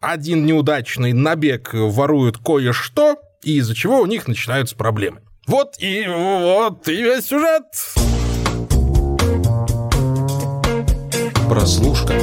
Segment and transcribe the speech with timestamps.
[0.00, 5.20] один неудачный набег ворует кое-что, и из-за чего у них начинаются проблемы.
[5.46, 7.64] Вот и вот и весь сюжет.
[11.48, 12.14] Прослушка.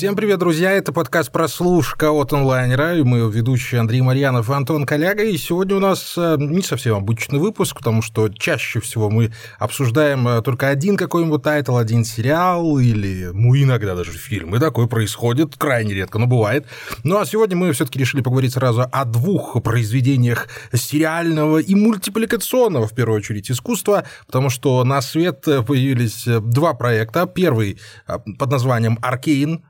[0.00, 0.72] Всем привет, друзья!
[0.72, 2.96] Это подкаст «Прослушка» от онлайнера.
[2.96, 5.22] И мы ведущие Андрей Марьянов и Антон Коляга.
[5.22, 10.26] И сегодня у нас э, не совсем обычный выпуск, потому что чаще всего мы обсуждаем
[10.26, 14.56] э, только один какой-нибудь тайтл, один сериал или, ну, иногда даже фильм.
[14.56, 16.64] И такое происходит крайне редко, но бывает.
[17.04, 22.86] Ну, а сегодня мы все таки решили поговорить сразу о двух произведениях сериального и мультипликационного,
[22.86, 27.26] в первую очередь, искусства, потому что на свет появились два проекта.
[27.26, 27.78] Первый
[28.08, 29.62] э, под названием «Аркейн»,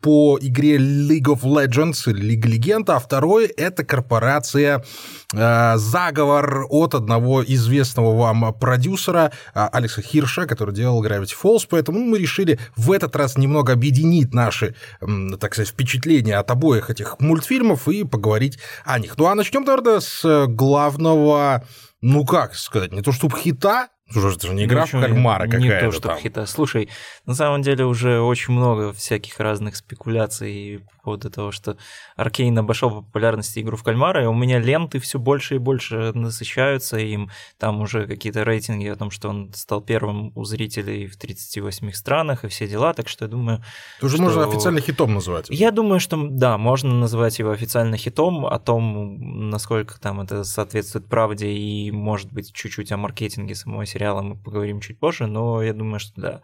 [0.00, 4.84] по игре League of Legends или Лига Легенд, а второй— это корпорация
[5.32, 12.00] э, «Заговор» от одного известного вам продюсера э, Алекса Хирша, который делал Gravity Falls, поэтому
[12.00, 14.74] мы решили в этот раз немного объединить наши,
[15.40, 19.16] так сказать, впечатления от обоих этих мультфильмов и поговорить о них.
[19.16, 21.64] Ну а начнем, наверное, с главного
[22.02, 25.44] ну как сказать, не то чтобы хита, Слушай, это же не игра ну, в кальмара
[25.46, 26.46] какая-то Не то, что хита.
[26.46, 26.88] Слушай,
[27.26, 31.76] на самом деле уже очень много всяких разных спекуляций по поводу того, что
[32.14, 36.12] Аркейн обошел по популярности игру в кальмара, и у меня ленты все больше и больше
[36.14, 37.30] насыщаются им.
[37.58, 42.44] Там уже какие-то рейтинги о том, что он стал первым у зрителей в 38 странах
[42.44, 43.62] и все дела, так что я думаю...
[43.96, 44.24] Это уже что...
[44.24, 45.46] можно официально хитом называть.
[45.50, 51.06] Я думаю, что да, можно называть его официально хитом, о том, насколько там это соответствует
[51.06, 55.72] правде и, может быть, чуть-чуть о маркетинге самого сериала мы поговорим чуть позже, но я
[55.72, 56.42] думаю, что да.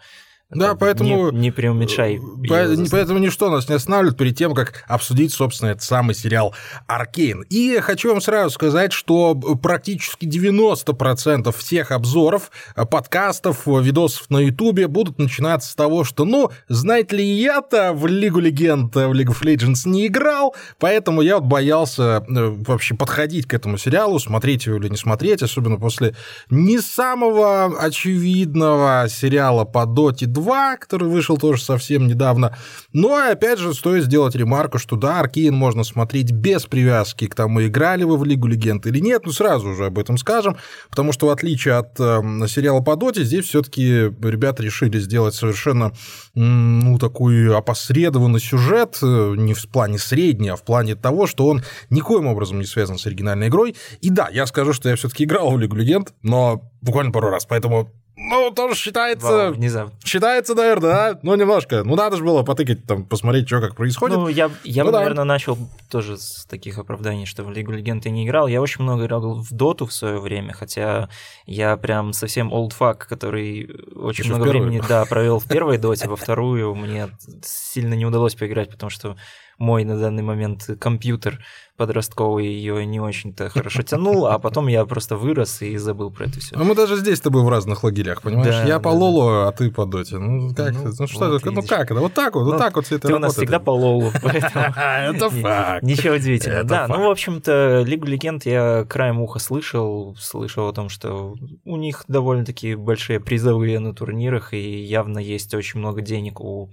[0.54, 1.30] Да, поэтому...
[1.30, 2.18] Не, не преуменьшай.
[2.48, 6.54] По, поэтому ничто нас не останавливает перед тем, как обсудить, собственно, этот самый сериал
[6.86, 7.44] «Аркейн».
[7.48, 12.50] И хочу вам сразу сказать, что практически 90% всех обзоров,
[12.90, 18.40] подкастов, видосов на Ютубе будут начинаться с того, что, ну, знаете ли, я-то в Лигу
[18.40, 23.54] Легенд, в League of Legends не играл, поэтому я вот боялся э, вообще подходить к
[23.54, 26.14] этому сериалу, смотреть его или не смотреть, особенно после
[26.50, 32.56] не самого очевидного сериала по Доте 2, 2, который вышел тоже совсем недавно.
[32.92, 37.64] Но, опять же, стоит сделать ремарку, что да, Аркейн можно смотреть без привязки к тому,
[37.64, 40.56] играли вы в Лигу Легенд или нет, ну, сразу уже об этом скажем,
[40.90, 43.84] потому что в отличие от э, сериала по Доте, здесь все таки
[44.22, 45.92] ребята решили сделать совершенно,
[46.34, 51.62] ну, такой опосредованный сюжет, э, не в плане средний, а в плане того, что он
[51.90, 53.76] никоим образом не связан с оригинальной игрой.
[54.00, 57.30] И да, я скажу, что я все таки играл в Лигу Легенд, но буквально пару
[57.30, 57.92] раз, поэтому
[58.28, 59.26] ну, тоже считается...
[59.26, 59.92] Вау, внезапно.
[60.04, 61.18] Считается, наверное, да?
[61.22, 61.82] Ну, немножко.
[61.84, 64.16] Ну, надо же было потыкать, там, посмотреть, что как происходит.
[64.16, 64.98] Ну, я, я ну, бы, да.
[65.00, 65.58] наверное, начал
[65.90, 68.46] тоже с таких оправданий, что в Лигу Легенд я не играл.
[68.46, 71.08] Я очень много играл в Доту в свое время, хотя
[71.46, 76.16] я прям совсем олдфак, который очень Еще много времени да, провел в первой Доте, во
[76.16, 77.08] вторую мне
[77.42, 79.16] сильно не удалось поиграть, потому что
[79.58, 81.44] мой на данный момент компьютер
[81.76, 86.40] подростковый ее не очень-то хорошо тянул, а потом я просто вырос и забыл про это
[86.40, 86.56] все.
[86.56, 88.54] А мы даже здесь с тобой в разных лагерях, понимаешь?
[88.54, 89.48] Да, я да, по Лолу, да.
[89.48, 90.18] а ты по Доте.
[90.18, 90.72] Ну как?
[90.72, 91.90] Ну, ну что, вот, ну как?
[91.90, 94.10] Вот так вот, ну, вот так вот все это Ты у нас всегда по Лолу,
[94.22, 95.82] Это факт.
[95.82, 96.64] Ничего удивительного.
[96.64, 101.34] Да, ну, в общем-то, Лигу Легенд я краем уха слышал, слышал о том, что
[101.64, 106.70] у них довольно-таки большие призовые на турнирах, и явно есть очень много денег у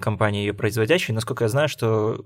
[0.00, 1.14] компании ее производящей.
[1.14, 2.18] Насколько я знаю, что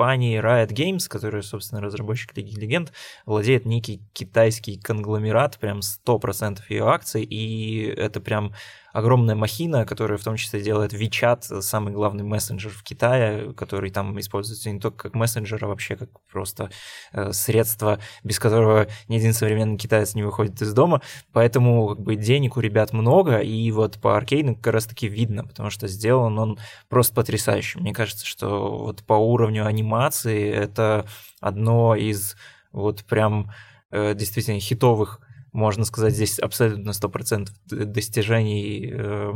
[0.00, 2.90] компании Riot Games, которая, собственно, разработчик Лиги Легенд,
[3.26, 8.54] владеет некий китайский конгломерат, прям 100% ее акций, и это прям
[8.92, 14.18] огромная махина, которая в том числе делает WeChat, самый главный мессенджер в Китае, который там
[14.18, 16.70] используется не только как мессенджер, а вообще как просто
[17.12, 21.02] э, средство, без которого ни один современный китаец не выходит из дома.
[21.32, 25.44] Поэтому как бы денег у ребят много, и вот по аркейну как раз таки видно,
[25.44, 26.58] потому что сделан он
[26.88, 27.78] просто потрясающе.
[27.78, 31.06] Мне кажется, что вот по уровню анимации это
[31.40, 32.36] одно из
[32.72, 33.50] вот прям
[33.90, 35.20] э, действительно хитовых
[35.52, 39.32] можно сказать, здесь абсолютно 100% достижений э,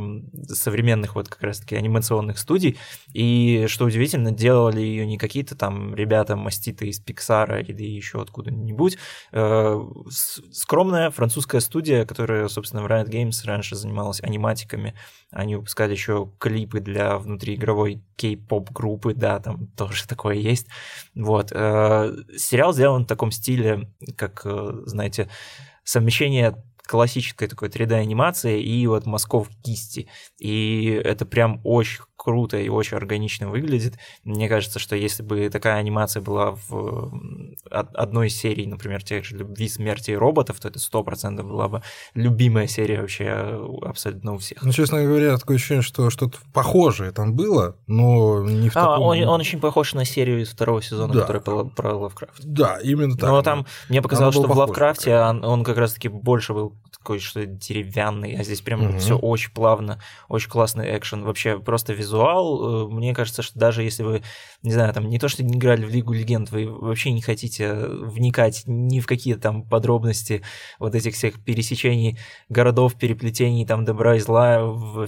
[0.49, 2.79] современных вот как раз-таки анимационных студий.
[3.13, 8.99] И, что удивительно, делали ее не какие-то там ребята маститы из Пиксара или еще откуда-нибудь.
[9.33, 14.95] Э, скромная французская студия, которая, собственно, в Riot Games раньше занималась аниматиками.
[15.35, 20.69] Они выпускали еще клипы для внутриигровой кей-поп группы, да, там тоже такое есть.
[21.15, 21.51] Вот.
[21.53, 25.29] Э, сериал сделан в таком стиле, как, э, знаете,
[25.83, 30.09] совмещение классической такой 3D-анимации и вот мазков кисти.
[30.39, 33.99] И это прям очень круто и очень органично выглядит.
[34.25, 37.13] Мне кажется, что если бы такая анимация была в
[37.71, 41.69] одной из серий, например, тех же «Любви, смерти и роботов», то это сто процентов была
[41.69, 41.83] бы
[42.15, 44.63] любимая серия вообще абсолютно у всех.
[44.63, 49.03] Ну, честно говоря, такое ощущение, что что-то похожее там было, но не в а, таком...
[49.03, 51.21] Он, он очень похож на серию из второго сезона, да.
[51.21, 52.43] который про, про Лавкрафт.
[52.43, 53.29] Да, именно так.
[53.29, 57.45] Но там мне показалось, что в Лавкрафте он, он как раз-таки больше был такой, что
[57.45, 58.99] деревянный, а здесь прям угу.
[58.99, 61.25] все очень плавно, очень классный экшен.
[61.25, 62.87] Вообще просто визуал.
[62.87, 64.23] Э, мне кажется, что даже если вы,
[64.63, 67.75] не знаю, там не то, что не играли в Лигу Легенд, вы вообще не хотите
[67.75, 70.43] вникать ни в какие там подробности
[70.79, 72.19] вот этих всех пересечений
[72.49, 75.07] городов, переплетений там добра и зла, в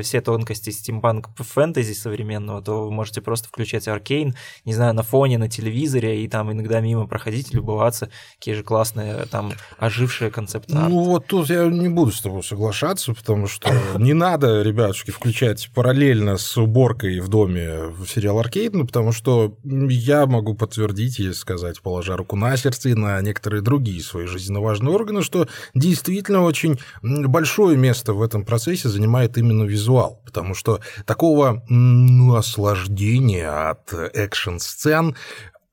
[0.00, 4.34] все тонкости стимпанк фэнтези современного, то вы можете просто включать Аркейн,
[4.64, 8.08] не знаю, на фоне, на телевизоре, и там иногда мимо проходить, любоваться,
[8.38, 10.74] какие же классные там ожившие концепты.
[10.74, 15.70] Ну вот тут я не буду с тобой соглашаться, потому что не надо, ребятушки, включать
[15.74, 21.32] параллельно с уборкой в доме в сериал Аркейн, ну, потому что я могу подтвердить и
[21.32, 26.42] сказать, положа руку на сердце и на некоторые другие свои жизненно важные органы, что действительно
[26.42, 33.70] очень большое место в этом процессе занимает именно визуал визуал, потому что такого ну, наслаждения
[33.70, 35.16] от экшн-сцен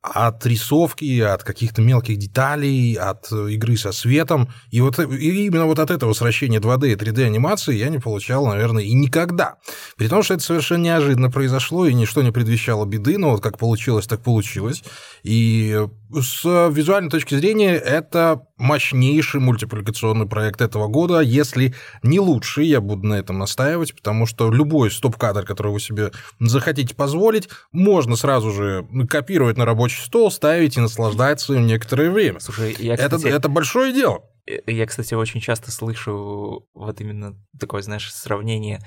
[0.02, 4.48] от рисовки, от каких-то мелких деталей, от игры со светом.
[4.70, 8.46] И вот и именно вот от этого сращения 2D и 3D анимации я не получал,
[8.46, 9.56] наверное, и никогда.
[9.98, 13.58] При том, что это совершенно неожиданно произошло, и ничто не предвещало беды, но вот как
[13.58, 14.82] получилось, так получилось.
[15.22, 22.80] И с визуальной точки зрения это мощнейший мультипликационный проект этого года, если не лучший, я
[22.80, 28.50] буду на этом настаивать, потому что любой стоп-кадр, который вы себе захотите позволить, можно сразу
[28.50, 32.40] же копировать на рабочий стол, ставить и наслаждаться им некоторое время.
[32.40, 33.26] Слушай, я, кстати...
[33.26, 34.22] это, это большое дело.
[34.46, 38.82] Э, я, кстати, очень часто слышу вот именно такое, знаешь, сравнение, э,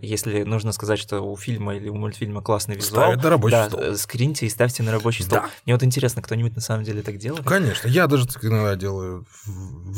[0.00, 3.68] если нужно сказать, что у фильма или у мультфильма классный визуал, Ставят на рабочий да,
[3.68, 3.80] стол.
[3.80, 5.40] Э, скриньте и ставьте на рабочий стол.
[5.40, 5.50] Да.
[5.64, 7.44] Мне вот интересно, кто-нибудь на самом деле так делает?
[7.44, 9.26] Конечно, я даже иногда делаю,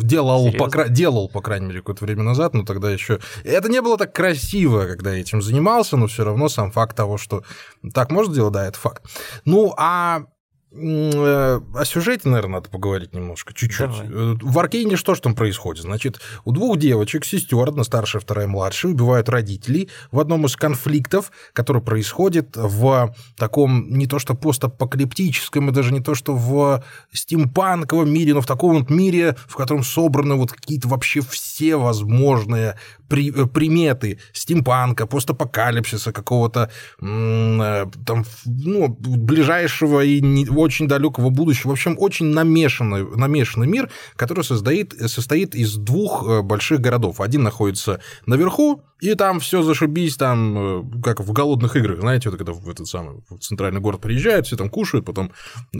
[0.02, 3.20] делал, по, делал, по крайней мере, какое-то время назад, но тогда еще...
[3.44, 7.18] Это не было так красиво, когда я этим занимался, но все равно сам факт того,
[7.18, 7.44] что
[7.92, 9.02] так можно делать, да, это факт.
[9.44, 10.38] Ну, а Э,
[10.70, 13.90] о сюжете, наверное, надо поговорить немножко, чуть-чуть.
[13.90, 14.06] Давай.
[14.06, 15.84] Э, в Аркейне что ж там происходит?
[15.84, 21.32] Значит, у двух девочек, сестер, одна старшая, вторая младшая, убивают родителей в одном из конфликтов,
[21.54, 28.12] который происходит в таком не то что постапокалиптическом, и даже не то что в стимпанковом
[28.12, 32.76] мире, но в таком вот мире, в котором собраны вот какие-то вообще все возможные
[33.08, 36.70] при, э, приметы стимпанка, постапокалипсиса какого-то
[37.00, 41.70] там, ну, ближайшего и не, очень далекого будущего.
[41.70, 47.20] В общем, очень намешанный, намешанный мир, который состоит, состоит из двух э, больших городов.
[47.20, 52.38] Один находится наверху, и там все зашибись, там, э, как в голодных играх, знаете, вот
[52.38, 55.32] когда в этот самый в центральный город приезжают, все там кушают, потом
[55.75, 55.78] э,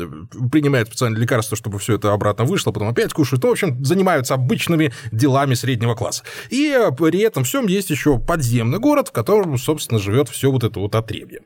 [0.51, 3.43] принимают специальные лекарства, чтобы все это обратно вышло, потом опять кушают.
[3.43, 6.23] Ну, в общем, занимаются обычными делами среднего класса.
[6.51, 10.79] И при этом всем есть еще подземный город, в котором, собственно, живет все вот это
[10.79, 11.41] вот отребье.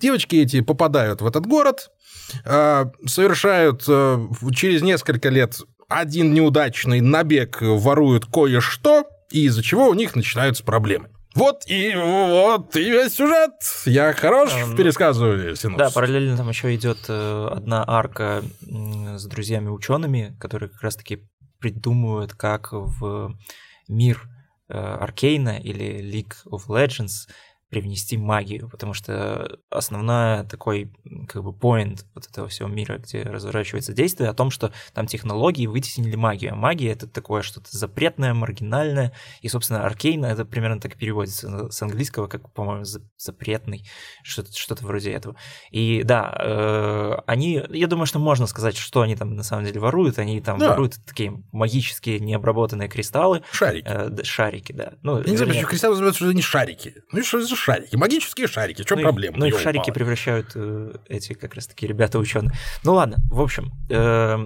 [0.00, 1.90] Девочки эти попадают в этот город,
[2.44, 10.16] совершают э, через несколько лет один неудачный набег, воруют кое-что, и из-за чего у них
[10.16, 11.08] начинаются проблемы.
[11.34, 13.52] Вот и вот и весь сюжет.
[13.86, 15.78] Я хорош в эм, пересказывании синопсис.
[15.78, 21.28] Да, параллельно там еще идет э, одна арка с друзьями-учеными, которые как раз-таки
[21.58, 23.36] придумывают, как в
[23.88, 24.28] мир
[24.68, 27.28] Аркейна или League of Legends
[27.74, 30.92] привнести магию, потому что основная такой
[31.26, 35.66] как бы point вот этого всего мира, где разворачивается действие, о том, что там технологии
[35.66, 36.52] вытеснили магию.
[36.52, 41.82] А магия— это такое что-то запретное, маргинальное, и, собственно, аркейна— это примерно так переводится с
[41.82, 42.84] английского, как, по-моему,
[43.16, 43.84] запретный,
[44.22, 45.34] что-то, что-то вроде этого.
[45.72, 49.80] И да, э, они, я думаю, что можно сказать, что они там на самом деле
[49.80, 50.70] воруют, они там да.
[50.70, 53.42] воруют такие магические необработанные кристаллы.
[53.50, 53.84] Шарики.
[53.84, 54.92] Э, шарики, да.
[55.02, 56.94] Ну, я не знаю, почему кристаллы называются уже не шарики.
[57.10, 59.38] Ну и что за шарики, магические шарики, чем ну, проблема?
[59.38, 62.52] Ну, и в шарики превращают э, эти как раз-таки ребята ученые.
[62.82, 64.38] Ну ладно, в общем, э,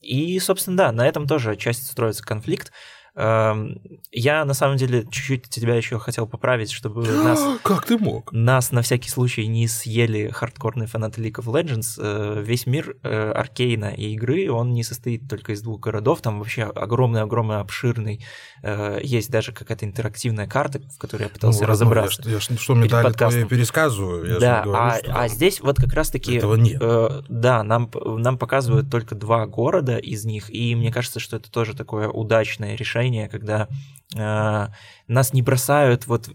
[0.00, 2.68] и, собственно, да, на этом тоже отчасти строится конфликт.
[2.68, 2.74] Эм,
[3.16, 7.40] я на самом деле чуть-чуть тебя еще хотел поправить, чтобы нас...
[7.62, 8.32] Как ты мог?
[8.32, 11.98] Нас на всякий случай не съели хардкорные фанаты League of Legends.
[11.98, 16.38] Э, весь мир э, Аркейна и игры, он не состоит только из двух городов, там
[16.38, 18.24] вообще огромный-огромный обширный.
[18.62, 22.22] Э, есть даже какая-то интерактивная карта, в которой я пытался ну, разобраться.
[22.24, 24.34] Я, я, что мне дали, то я пересказываю.
[24.34, 25.14] Я да, говорю, а, что...
[25.14, 26.36] а здесь вот как раз-таки...
[26.36, 26.80] Этого нет.
[27.28, 31.74] Да, нам, нам показывают только два города из них, и мне кажется, что это тоже
[31.74, 33.68] такое удачное решение решение, когда
[34.16, 34.68] э,
[35.08, 36.30] нас не бросают вот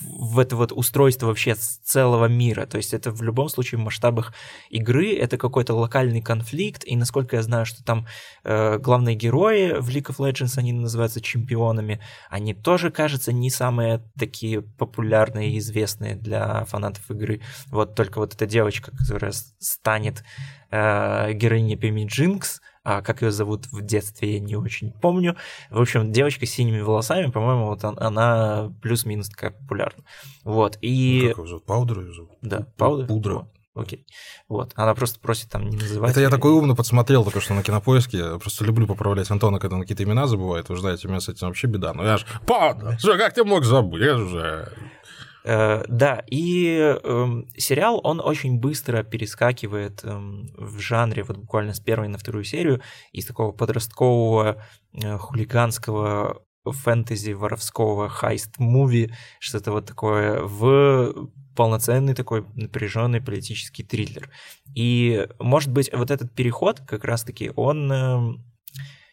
[0.00, 2.66] в это вот устройство вообще целого мира.
[2.66, 4.32] То есть это в любом случае в масштабах
[4.70, 8.06] игры это какой-то локальный конфликт, и насколько я знаю, что там
[8.44, 12.00] э, главные герои в League of Legends, они называются чемпионами,
[12.30, 17.40] они тоже, кажется, не самые такие популярные и известные для фанатов игры.
[17.66, 20.22] Вот только вот эта девочка, которая станет
[20.70, 25.36] э, героиней Пеми Джинкс, а как ее зовут в детстве, я не очень помню.
[25.70, 30.04] В общем, девочка с синими волосами, по-моему, вот она плюс-минус такая популярна.
[30.44, 31.22] Вот, и...
[31.24, 31.66] Ну, как ее зовут?
[31.66, 32.30] Паудер ее зовут?
[32.42, 33.08] Да, Паудер?
[33.08, 33.48] Пудра.
[33.74, 34.06] Окей.
[34.48, 34.72] Вот.
[34.76, 36.12] Она просто просит там не называть.
[36.12, 38.18] Это я такой умно подсмотрел только что на кинопоиске.
[38.18, 40.68] Я просто люблю поправлять Антона, когда на какие-то имена забывает.
[40.68, 41.92] Вы знаете, у меня с этим вообще беда.
[41.92, 42.24] Ну я же...
[42.46, 42.96] Падла!
[43.02, 44.02] Как ты мог забыть?
[44.02, 44.72] Я же...
[45.48, 51.78] Э, да, и э, сериал, он очень быстро перескакивает э, в жанре, вот буквально с
[51.78, 54.60] первой на вторую серию, из такого подросткового
[54.92, 64.30] э, хулиганского фэнтези, воровского heist-movie, что-то вот такое, в полноценный такой напряженный политический триллер.
[64.74, 68.34] И, может быть, вот этот переход как раз-таки, он э,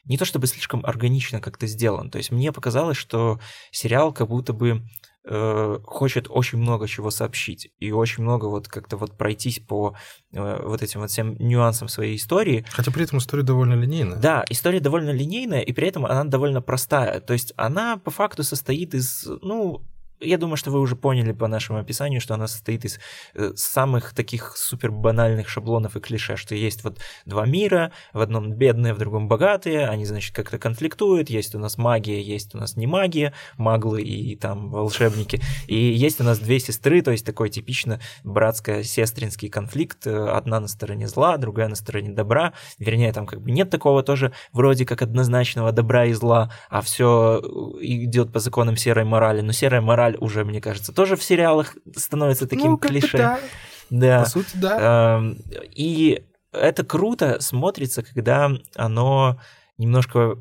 [0.06, 2.10] не то чтобы слишком органично как-то сделан.
[2.10, 4.82] То есть мне показалось, что сериал как будто бы
[5.26, 9.96] э, хочет очень много чего сообщить и очень много вот как-то вот пройтись по
[10.32, 12.66] э, вот этим вот всем нюансам своей истории.
[12.70, 14.18] Хотя при этом история довольно линейная.
[14.18, 17.20] Да, история довольно линейная, и при этом она довольно простая.
[17.20, 19.84] То есть она по факту состоит из, ну,
[20.20, 23.00] я думаю, что вы уже поняли по нашему описанию, что она состоит из
[23.34, 28.52] э, самых таких супер банальных шаблонов и клише, что есть вот два мира, в одном
[28.54, 32.76] бедные, в другом богатые, они, значит, как-то конфликтуют, есть у нас магия, есть у нас
[32.78, 37.50] не магия, маглы и там волшебники, и есть у нас две сестры, то есть такой
[37.50, 43.42] типично братско-сестринский конфликт, э, одна на стороне зла, другая на стороне добра, вернее, там как
[43.42, 48.40] бы нет такого тоже вроде как однозначного добра и зла, а все э, идет по
[48.40, 52.72] законам серой морали, но серая мораль мораль уже, мне кажется, тоже в сериалах становится таким
[52.72, 53.18] ну, клише.
[53.18, 53.40] Да.
[53.90, 54.20] да.
[54.24, 55.18] По сути, да.
[55.18, 55.38] Эм,
[55.76, 59.40] и это круто смотрится, когда оно
[59.78, 60.38] немножко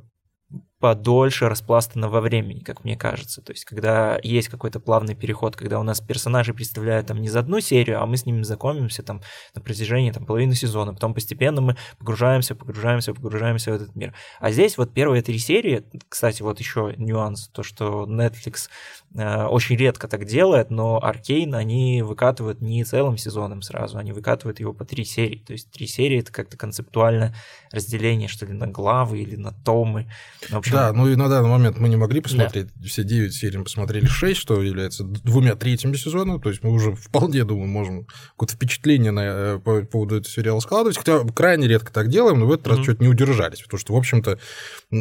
[0.82, 3.40] подольше распластано во времени, как мне кажется.
[3.40, 7.38] То есть, когда есть какой-то плавный переход, когда у нас персонажи представляют там не за
[7.38, 9.22] одну серию, а мы с ними знакомимся там
[9.54, 14.12] на протяжении там половины сезона, потом постепенно мы погружаемся, погружаемся, погружаемся в этот мир.
[14.40, 18.68] А здесь вот первые три серии, кстати, вот еще нюанс, то, что Netflix
[19.14, 24.72] очень редко так делает, но Аркейн они выкатывают не целым сезоном сразу, они выкатывают его
[24.72, 25.42] по три серии.
[25.46, 27.34] То есть три серии это как-то концептуальное
[27.70, 30.10] разделение, что ли, на главы или на томы.
[30.48, 32.86] В общем, да, ну и на данный момент мы не могли посмотреть да.
[32.86, 36.94] все 9 серий, мы посмотрели 6, что является двумя третьими сезона, то есть мы уже
[36.94, 41.92] вполне, думаю, можем какое-то впечатление на, э, по поводу этого сериала складывать, хотя крайне редко
[41.92, 42.76] так делаем, но в этот mm-hmm.
[42.76, 44.38] раз что-то не удержались, потому что, в общем-то,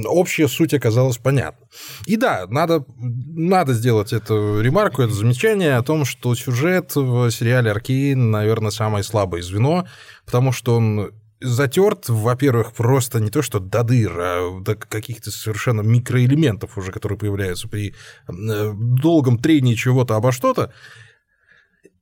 [0.06, 1.68] общая суть оказалась понятна.
[2.06, 7.72] И да, надо, надо сделать эту ремарку, это замечание о том, что сюжет в сериале
[7.72, 9.86] «Аркейн», наверное, самое слабое звено,
[10.26, 15.82] потому что он затерт, во-первых, просто не то что до дыр, а до каких-то совершенно
[15.82, 17.94] микроэлементов уже, которые появляются при
[18.28, 20.72] э, долгом трении чего-то обо что-то,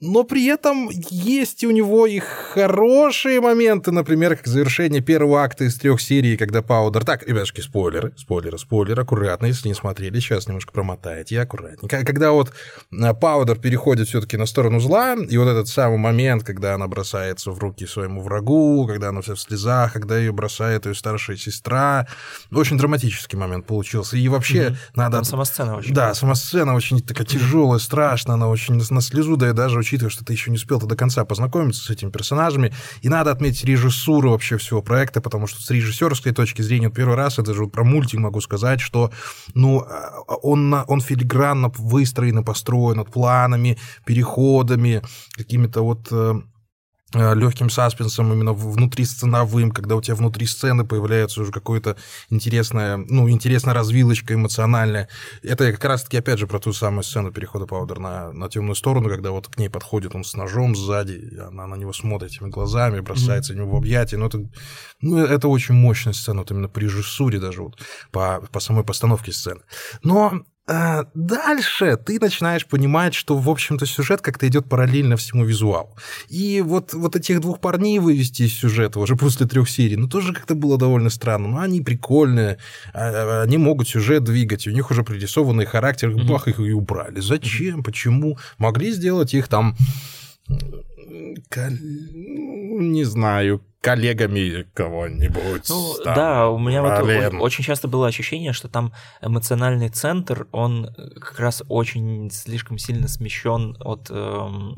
[0.02, 5.76] но при этом есть у него и хорошие моменты, например, как завершение первого акта из
[5.78, 7.04] трех серий, когда Паудер...
[7.04, 12.06] Так, ребятушки, спойлеры, спойлеры, спойлеры, аккуратно, если не смотрели, сейчас немножко промотаете, аккуратненько.
[12.06, 12.54] Когда вот
[12.92, 16.88] э, Паудер переходит все таки на сторону зла, и вот этот самый момент, когда она
[16.88, 21.36] бросается в руки своему врагу, когда она вся в слезах, когда ее бросает ее старшая
[21.36, 22.08] сестра,
[22.52, 24.16] очень драматический момент получился.
[24.16, 24.78] И вообще mm-hmm.
[24.96, 25.18] надо...
[25.18, 25.94] Там сама сцена очень...
[25.94, 30.12] Да, сама сцена очень такая тяжелая, страшная, она очень на слезу, да и даже учитывая,
[30.12, 32.74] что ты еще не успел до конца познакомиться с этими персонажами.
[33.02, 37.38] И надо отметить режиссуру вообще всего проекта, потому что с режиссерской точки зрения, первый раз,
[37.40, 39.12] я даже вот про мультик могу сказать, что
[39.56, 45.02] ну, а, он, он филигранно выстроен и построен вот планами, переходами,
[45.36, 46.42] какими-то вот э, Э,
[47.14, 51.98] легким саспенсом именно внутри сценовым, когда у тебя внутри сцены появляется уже какое-то
[52.30, 55.10] интересное, ну, интересная развилочка эмоциональная.
[55.42, 59.10] Это как раз-таки, опять же, про ту самую сцену перехода Паудер на, на темную сторону,
[59.10, 63.00] когда вот к ней подходит он с ножом сзади, она на него смотрит этими глазами,
[63.00, 63.58] бросается mm-hmm.
[63.58, 64.18] ему в объятия.
[64.18, 64.50] Ну, это,
[65.02, 67.80] ну, это очень мощная сцена, вот именно при режиссуре даже вот,
[68.12, 69.62] по, по самой постановке сцены.
[70.04, 70.44] Но
[71.14, 75.96] дальше ты начинаешь понимать, что, в общем-то, сюжет как-то идет параллельно всему визуалу.
[76.30, 80.34] И вот, вот этих двух парней вывести из сюжета уже после трех серий, ну, тоже
[80.34, 81.48] как-то было довольно странно.
[81.48, 82.58] Ну, они прикольные,
[82.94, 86.28] а, они могут сюжет двигать, у них уже прорисованный характер, mm-hmm.
[86.28, 87.20] бах, их и убрали.
[87.20, 87.80] Зачем?
[87.80, 87.84] Mm-hmm.
[87.84, 88.38] Почему?
[88.58, 89.76] Могли сделать их там
[92.80, 95.70] не знаю, коллегами кого-нибудь.
[95.70, 97.40] Ну, там, да, у меня вот блин.
[97.42, 103.78] очень часто было ощущение, что там эмоциональный центр, он как раз очень слишком сильно смещен
[103.80, 104.78] от эм,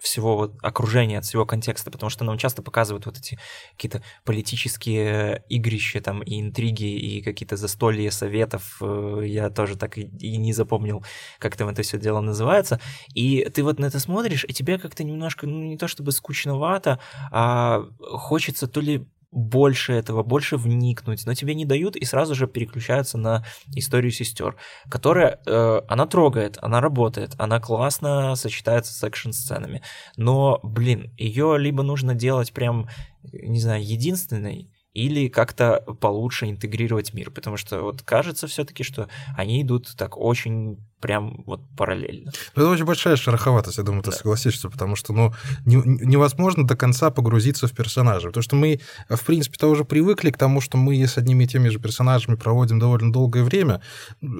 [0.00, 3.38] всего вот окружения, от всего контекста, потому что нам часто показывают вот эти
[3.72, 8.78] какие-то политические игрища там и интриги, и какие-то застолья советов.
[8.80, 11.04] Э, Я тоже так и, и не запомнил,
[11.38, 12.80] как там это все дело называется.
[13.14, 16.98] И ты вот на это смотришь, и тебе как-то немножко, ну не то чтобы скучновато,
[17.30, 22.46] а хочется то ли больше этого, больше вникнуть, но тебе не дают и сразу же
[22.46, 23.44] переключаются на
[23.74, 24.56] историю сестер,
[24.88, 29.82] которая, э, она трогает, она работает, она классно сочетается с экшн-сценами,
[30.16, 32.88] но, блин, ее либо нужно делать прям,
[33.22, 39.62] не знаю, единственной, или как-то получше интегрировать мир, потому что вот кажется все-таки, что они
[39.62, 42.32] идут так очень прям вот параллельно.
[42.54, 44.16] Ну, это очень большая шероховатость, я думаю, ты да.
[44.16, 45.32] согласишься, потому что, ну,
[45.64, 50.38] не, невозможно до конца погрузиться в персонажа, потому что мы, в принципе, уже привыкли к
[50.38, 53.80] тому, что мы с одними и теми же персонажами проводим довольно долгое время,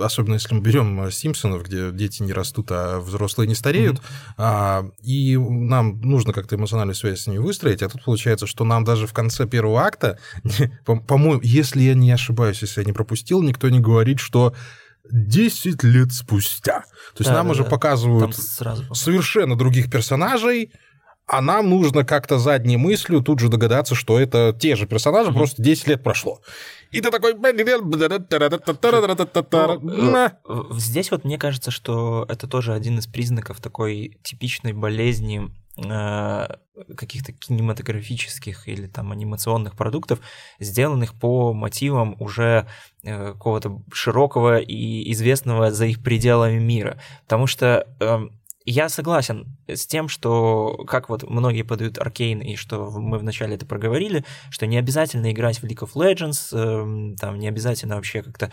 [0.01, 4.35] особенно если мы берем Симпсонов, где дети не растут, а взрослые не стареют, mm-hmm.
[4.39, 8.85] а, и нам нужно как-то эмоциональную связь с ними выстроить, а тут получается, что нам
[8.85, 10.19] даже в конце первого акта,
[10.85, 14.55] по-моему, если я не ошибаюсь, если я не пропустил, никто не говорит, что
[15.11, 16.85] 10 лет спустя.
[17.15, 17.71] То есть да, нам да, уже да.
[17.71, 20.73] показывают совершенно других персонажей,
[21.27, 25.35] а нам нужно как-то задней мыслью тут же догадаться, что это те же персонажи, mm-hmm.
[25.35, 26.41] просто 10 лет прошло.
[26.91, 27.35] И ты такой...
[30.79, 35.51] Здесь вот мне кажется, что это тоже один из признаков такой типичной болезни
[36.97, 40.21] каких-то кинематографических или там анимационных продуктов,
[40.59, 42.67] сделанных по мотивам уже
[43.03, 47.01] какого-то широкого и известного за их пределами мира.
[47.23, 47.87] Потому что
[48.71, 53.67] я согласен с тем, что, как вот многие подают Аркейн, и что мы вначале это
[53.67, 58.51] проговорили, что не обязательно играть в League of Legends, э, там не обязательно вообще как-то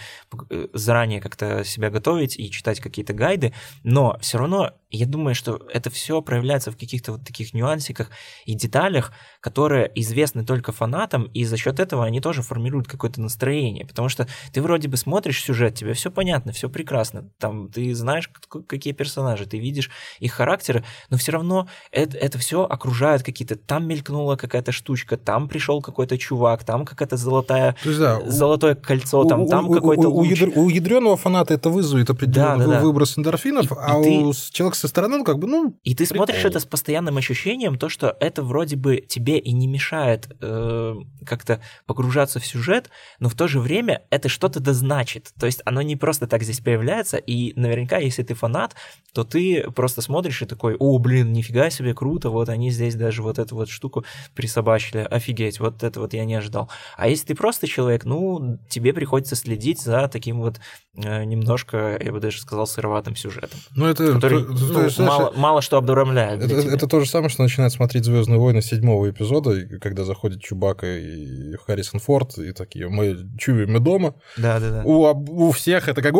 [0.50, 5.62] э, заранее как-то себя готовить и читать какие-то гайды, но все равно я думаю, что
[5.74, 8.10] это все проявляется в каких-то вот таких нюансиках
[8.46, 13.86] и деталях, которые известны только фанатам, и за счет этого они тоже формируют какое-то настроение,
[13.86, 18.30] потому что ты вроде бы смотришь сюжет, тебе все понятно, все прекрасно, там ты знаешь,
[18.68, 19.90] какие персонажи, ты видишь
[20.20, 25.50] их характеры, но все равно это, это все окружает какие-то, там мелькнула какая-то штучка, там
[25.50, 30.18] пришел какой-то чувак, там какая-то золотая, есть, да, золотое кольцо, там, у, там какой-то у,
[30.20, 30.42] луч.
[30.42, 34.52] у ядреного фаната это вызовет определенный да, да, выброс эндорфинов, и, а и у ты...
[34.52, 35.80] человека со стороны, ну, как бы, ну...
[35.84, 36.26] И ты прикольно.
[36.26, 40.96] смотришь это с постоянным ощущением, то, что это вроде бы тебе и не мешает э,
[41.26, 45.34] как-то погружаться в сюжет, но в то же время это что-то да значит.
[45.40, 48.76] То есть оно не просто так здесь появляется, и наверняка, если ты фанат,
[49.14, 53.24] то ты просто смотришь и такой, о, блин, нифига себе, круто, вот они здесь даже
[53.24, 56.70] вот эту вот штуку присобачили, офигеть, вот это вот я не ожидал.
[56.96, 60.60] А если ты просто человек, ну, тебе приходится следить за таким вот
[60.96, 63.60] э, немножко, я бы даже сказал, сыроватым сюжетом.
[63.76, 64.14] Ну, это...
[64.14, 66.44] Который, то, ну, то, знаешь, мало, мало что обрамляет.
[66.44, 70.88] Это, это то же самое, что начинает смотреть Звездные войны седьмого эпизода, когда заходит Чубака
[70.98, 74.16] и Харрисон Форд, и такие, мы чуем, мы дома.
[74.38, 74.82] Да, да, да.
[74.84, 76.14] У, у всех это как...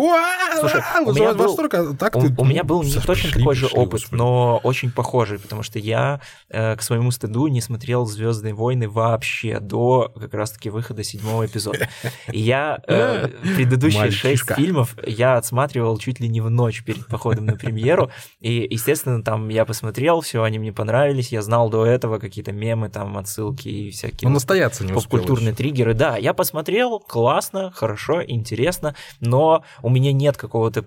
[0.60, 3.68] Слушай, у меня, был, а так у, ты, у меня был не точно такой же
[3.68, 8.90] опыт, но очень похожий, потому что я э, к своему стыду не смотрел Звездные войны
[8.90, 11.90] вообще до как раз-таки выхода седьмого эпизода.
[12.32, 17.46] И я э, предыдущие шесть фильмов я отсматривал чуть ли не в ночь перед походом
[17.46, 22.20] на премьеру, и, естественно, там я посмотрел, все, они мне понравились, я знал до этого
[22.20, 24.28] какие-то мемы, там, отсылки и всякие...
[24.28, 26.18] Ну, настояться не Поп-культурные триггеры, да.
[26.18, 30.86] Я посмотрел, классно, хорошо, интересно, но у меня нет какого-то...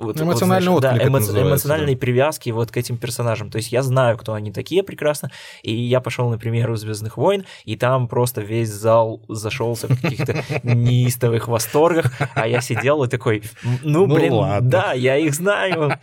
[0.00, 2.00] Вот, Эмоциональный вот, знаешь, да, эмо- эмоциональной да.
[2.00, 3.50] привязки вот к этим персонажам.
[3.50, 5.30] То есть я знаю, кто они такие прекрасно,
[5.62, 10.44] и я пошел, например, у Звездных войн, и там просто весь зал зашелся в каких-то
[10.62, 13.44] неистовых восторгах, а я сидел и такой,
[13.82, 15.98] ну, ну блин, да, я их знаю,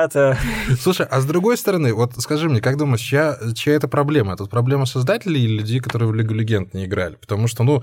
[0.00, 0.38] ребята.
[0.80, 4.34] Слушай, а с другой стороны, вот скажи мне, как думаешь, чья, чья это проблема?
[4.34, 7.16] Это проблема создателей или людей, которые в Лигу Легенд не играли?
[7.16, 7.82] Потому что, ну,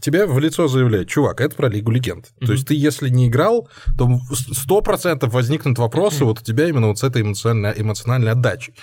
[0.00, 2.26] тебе в лицо заявляют, чувак, это про Лигу Легенд.
[2.26, 2.46] Mm-hmm.
[2.46, 6.26] То есть ты, если не играл, то сто процентов возникнут вопросы mm-hmm.
[6.26, 8.74] вот у тебя именно вот с этой эмоциональной, эмоциональной отдачей.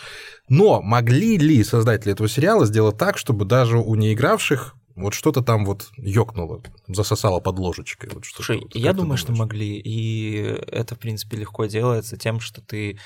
[0.50, 5.66] Но могли ли создатели этого сериала сделать так, чтобы даже у неигравших вот что-то там
[5.66, 8.12] вот ёкнуло, засосало под ложечкой.
[8.14, 10.36] Вот Слушай, вот, я думаю, что могли, и
[10.68, 13.00] это, в принципе, легко делается тем, что ты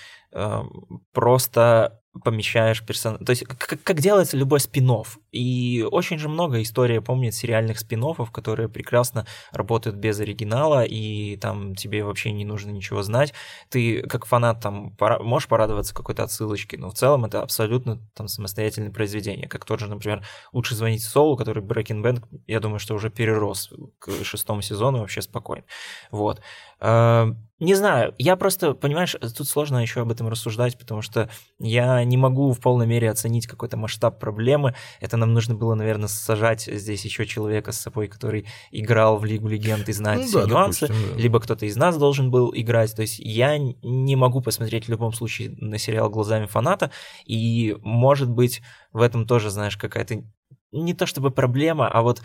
[1.14, 3.24] просто помещаешь персонажа.
[3.26, 5.08] То есть, как, как делается любой спин -офф.
[5.32, 11.76] И очень же много историй помнит сериальных спин которые прекрасно работают без оригинала, и там
[11.76, 13.34] тебе вообще не нужно ничего знать.
[13.70, 15.20] Ты, как фанат, там пора...
[15.20, 19.48] можешь порадоваться какой-то отсылочке, но в целом это абсолютно там самостоятельное произведение.
[19.48, 20.24] Как тот же, например,
[20.54, 25.22] «Лучше звонить Солу», который Breaking Bad, я думаю, что уже перерос к шестому сезону вообще
[25.22, 25.66] спокойно.
[26.12, 26.42] Вот.
[26.80, 32.04] Э, не знаю, я просто, понимаешь, тут сложно еще об этом рассуждать, потому что я
[32.04, 34.76] не могу в полной мере оценить какой-то масштаб проблемы.
[35.00, 39.48] Это нам нужно было, наверное, сажать здесь еще человека с собой, который играл в Лигу
[39.48, 41.22] Легенд и знает ну, все да, нюансы, допустим, да.
[41.22, 42.96] либо кто-то из нас должен был играть.
[42.96, 46.92] То есть я не могу посмотреть в любом случае на сериал глазами фаната,
[47.26, 48.62] и, может быть,
[48.94, 50.24] в этом тоже, знаешь, какая-то
[50.72, 52.22] не то чтобы проблема, а вот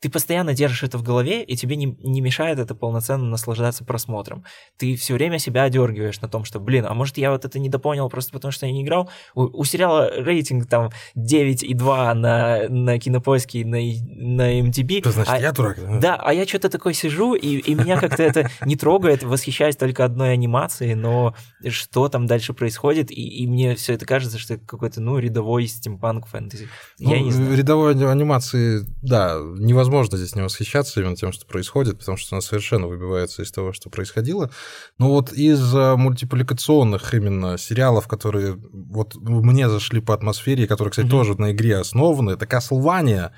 [0.00, 4.44] ты постоянно держишь это в голове, и тебе не, не мешает это полноценно наслаждаться просмотром.
[4.76, 8.08] Ты все время себя одергиваешь на том, что, блин, а может я вот это недопонял
[8.08, 9.10] просто потому, что я не играл?
[9.34, 15.00] У, у сериала рейтинг там 9,2 на, на кинопоиске на, на MTB.
[15.00, 15.78] Это значит, а, я дурак.
[15.78, 19.76] Да, да а я что-то такой сижу, и, и меня как-то это не трогает, восхищаюсь
[19.76, 21.34] только одной анимацией, но
[21.68, 25.66] что там дальше происходит, и, и мне все это кажется, что это какой-то, ну, рядовой
[25.66, 26.68] стимпанк фэнтези.
[27.00, 27.56] Ну, я не знаю.
[27.56, 32.40] Рядовой анимации, да, невозможно невозможно здесь не восхищаться именно тем, что происходит, потому что она
[32.40, 34.50] совершенно выбивается из того, что происходило.
[34.98, 41.10] Но вот из мультипликационных именно сериалов, которые вот мне зашли по атмосфере, которые, кстати, mm-hmm.
[41.10, 43.30] тоже на игре основаны, это Castlevania,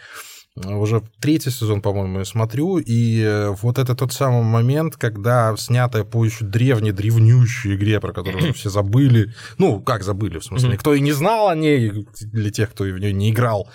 [0.56, 6.04] уже третий сезон, по-моему, я смотрю, и э, вот это тот самый момент, когда снятая
[6.04, 10.92] по еще древней, древнющей игре, про которую все забыли, ну, как забыли, в смысле, никто
[10.92, 13.68] и не знал о ней, для тех, кто в нее не играл,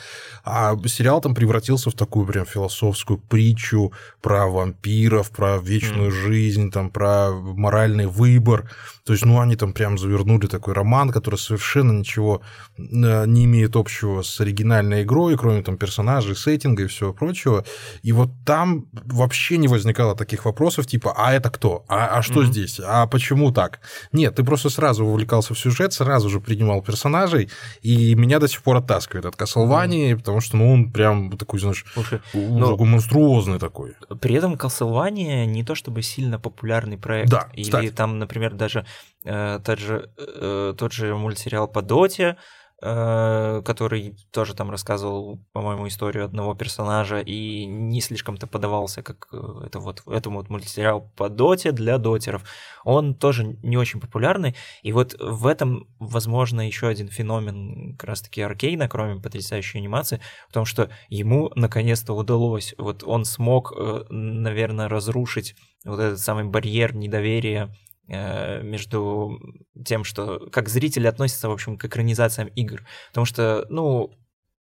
[0.44, 6.90] а сериал там превратился в такую прям философскую притчу про вампиров, про вечную жизнь, там,
[6.90, 8.70] про моральный выбор,
[9.06, 12.42] то есть, ну, они там прям завернули такой роман, который совершенно ничего
[12.76, 17.64] э, не имеет общего с оригинальной игрой, кроме там персонажей, сеттинга и всего прочего.
[18.02, 21.86] И вот там вообще не возникало таких вопросов, типа, а это кто?
[21.88, 22.46] А, а что mm-hmm.
[22.46, 22.82] здесь?
[22.84, 23.80] А почему так?
[24.12, 27.52] Нет, ты просто сразу вовлекался в сюжет, сразу же принимал персонажей,
[27.84, 30.18] и меня до сих пор оттаскивает от Castlevania, mm-hmm.
[30.18, 32.76] потому что, ну, он прям такой, знаешь, Слушай, но...
[32.76, 33.94] монструозный такой.
[34.20, 37.30] При этом Castlevania не то чтобы сильно популярный проект.
[37.30, 37.92] Да, Или кстати.
[37.92, 38.84] там, например, даже
[39.26, 42.38] Э, тот же, э, тот же мультсериал по Доте,
[42.82, 49.28] э, который тоже там рассказывал, по-моему, историю одного персонажа и не слишком-то подавался, как
[49.66, 52.44] это вот, этому вот мультсериал по доте для дотеров.
[52.84, 58.42] Он тоже не очень популярный, и вот в этом, возможно, еще один феномен как раз-таки
[58.42, 63.74] Аркейна, кроме потрясающей анимации, в том, что ему наконец-то удалось, вот он смог,
[64.10, 65.56] наверное, разрушить
[65.86, 67.74] вот этот самый барьер недоверия
[68.08, 69.40] между
[69.86, 72.86] тем, что как зрители относятся, в общем, к экранизациям игр.
[73.10, 74.12] Потому что, ну,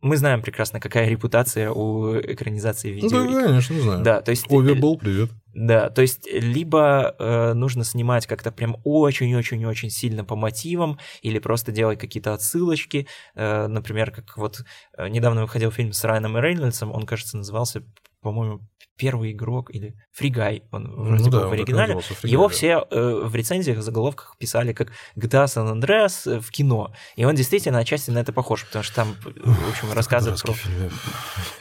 [0.01, 3.25] мы знаем прекрасно, какая репутация у экранизации видео.
[3.25, 4.03] Да, конечно, знаем.
[4.03, 4.45] Да, то есть...
[4.51, 5.31] Овербол, привет.
[5.55, 11.71] Да, то есть либо э, нужно снимать как-то прям очень-очень-очень сильно по мотивам, или просто
[11.71, 13.07] делать какие-то отсылочки.
[13.35, 14.63] Э, например, как вот
[14.97, 17.83] э, недавно выходил фильм с Райаном Рейнольдсом, он, кажется, назывался,
[18.25, 18.59] по-моему,
[18.97, 21.99] первый игрок или Фригай, он вроде ну, да, в оригинале.
[21.99, 22.49] Фригай, Его да.
[22.49, 26.91] все э, в рецензиях, в заголовках писали как GTA San Andreas э, в кино.
[27.15, 30.53] И он действительно отчасти на это похож, потому что там, в общем, рассказывает про...
[30.53, 30.91] Фильм.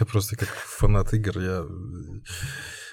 [0.01, 1.65] Я просто как фанат игр, я...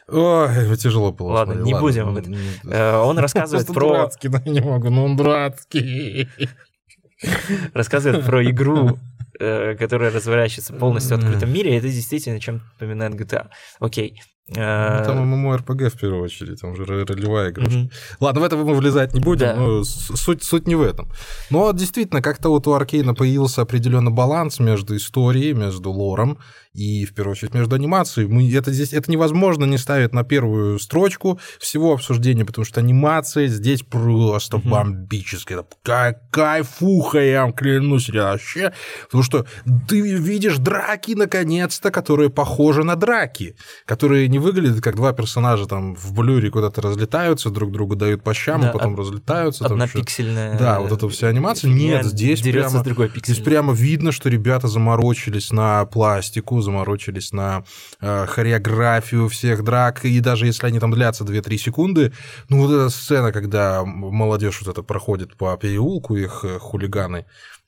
[0.10, 1.32] Ой, тяжело было.
[1.32, 1.68] Ладно, смотреть.
[1.68, 2.36] не Ладно, будем об этом.
[2.70, 3.88] Э, он рассказывает про...
[3.88, 6.28] дурацкий, да, не могу, но он дурацкий.
[7.74, 9.21] Рассказывает про игру Э,
[9.78, 13.50] которая разворачивается полностью в открытом мире, это действительно чем напоминает GTA.
[13.80, 14.22] Окей.
[14.48, 17.66] Ну, там ММО-РПГ в первую очередь, там уже ролевая игра.
[18.20, 19.56] Ладно, в это мы влезать не будем, да.
[19.56, 21.10] но суть, суть не в этом.
[21.50, 26.38] Но действительно, как-то вот у Аркейна появился определенный баланс между историей, между лором
[26.74, 28.28] и, в первую очередь, между анимацией.
[28.28, 33.48] Мы, это, здесь, это невозможно не ставить на первую строчку всего обсуждения, потому что анимация
[33.48, 35.60] здесь просто бомбическая.
[35.60, 38.74] Это кайфуха, я вам клянусь, вообще.
[39.04, 39.46] Потому что
[39.88, 45.94] ты видишь драки, наконец-то, которые похожи на драки, которые не выглядят как два персонажа там
[45.96, 49.00] в блюре куда-то разлетаются, друг другу дают по щам, да, а потом од...
[49.00, 49.66] разлетаются.
[49.66, 50.58] Однопиксельная.
[50.58, 51.70] Да, вот эта вся анимация.
[51.70, 52.84] Нет, здесь прямо,
[53.16, 57.64] здесь прямо видно, что ребята заморочились на пластику, заморочились на
[58.00, 62.14] э, хореографию всех драк, и даже если они там длятся 2-3 секунды,
[62.50, 66.58] ну вот эта сцена, когда молодежь вот это проходит по переулку, их э,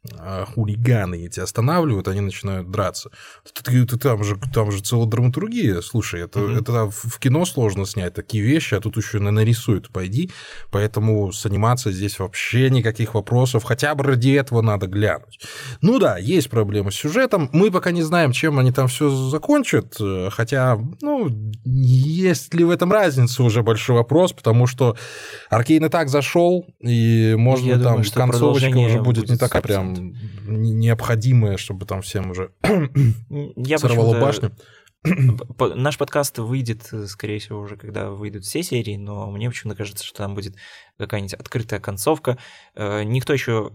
[0.04, 3.10] хулиганы, а, хулиганы эти останавливают, они начинают драться.
[3.54, 5.82] Ты, ты, там, же, там же целая драматургия.
[5.82, 6.60] Слушай, это, mm-hmm.
[6.60, 10.32] это в кино сложно снять такие вещи, а тут еще нарисуют, пойди.
[10.72, 13.64] Поэтому с анимацией здесь вообще никаких вопросов.
[13.64, 15.40] Хотя бы ради этого надо глянуть.
[15.82, 17.50] Ну да, есть проблемы с сюжетом.
[17.54, 19.98] Мы пока не знаем, чем они там все закончат.
[20.32, 21.30] Хотя, ну,
[21.64, 24.98] есть ли в этом разница уже большой вопрос, потому что
[25.50, 29.62] Аркейн и так зашел, и можно Я там думаю, концовочка уже будет, будет не такая
[29.62, 32.52] прям необходимое, чтобы там всем уже
[33.56, 34.52] Я сорвало башню.
[35.76, 40.20] Наш подкаст выйдет, скорее всего, уже когда выйдут все серии, но мне почему-то кажется, что
[40.20, 40.56] там будет
[40.98, 42.38] какая-нибудь открытая концовка.
[42.76, 43.72] Э, никто еще,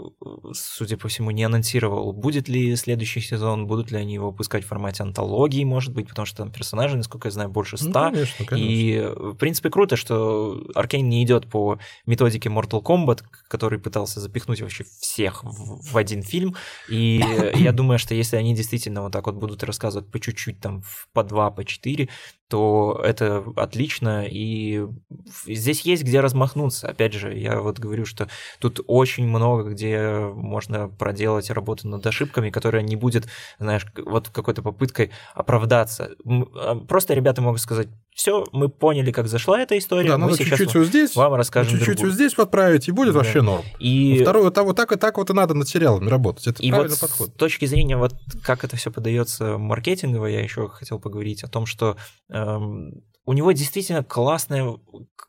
[0.52, 4.68] судя по всему, не анонсировал, будет ли следующий сезон, будут ли они его выпускать в
[4.68, 8.09] формате антологии, может быть, потому что там персонажей, насколько я знаю, больше ну, ста.
[8.09, 8.70] Ну, конечно, конечно.
[8.70, 9.00] И,
[9.33, 14.85] в принципе, круто, что Аркейн не идет по методике Mortal Kombat, который пытался запихнуть вообще
[14.85, 16.54] всех в, в один фильм.
[16.88, 17.22] И
[17.54, 21.24] я думаю, что если они действительно вот так вот будут рассказывать по чуть-чуть, там, по
[21.24, 22.09] два, по четыре,
[22.48, 24.87] то это отлично, и
[25.46, 26.88] здесь есть где размахнуться.
[26.88, 32.50] Опять же, я вот говорю, что тут очень много, где можно проделать работу над ошибками,
[32.50, 36.11] которая не будет, знаешь, вот какой-то попыткой оправдаться.
[36.26, 40.09] А, просто ребята могут сказать, все, мы поняли, как зашла эта история.
[40.09, 42.11] Да, мы надо чуть-чуть вот здесь, вам расскажем чуть-чуть другую.
[42.11, 43.20] вот здесь подправить, и будет да.
[43.20, 43.62] вообще норм.
[43.78, 44.18] И...
[44.22, 46.48] Второе, вот, вот так и так вот и надо над сериалами работать.
[46.48, 47.28] Это и правильный вот подход.
[47.28, 51.64] С точки зрения, вот как это все подается маркетингово, я еще хотел поговорить о том,
[51.64, 51.96] что
[52.28, 54.74] эм, у него действительно классная